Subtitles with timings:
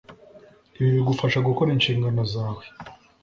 [0.77, 2.63] ibi bigufasha gukora inshingano zawe